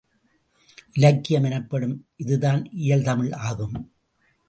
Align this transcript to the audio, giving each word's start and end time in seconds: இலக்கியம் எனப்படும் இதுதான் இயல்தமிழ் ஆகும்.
இலக்கியம் 0.93 1.43
எனப்படும் 1.43 2.07
இதுதான் 2.15 2.61
இயல்தமிழ் 2.71 3.33
ஆகும். 3.33 3.93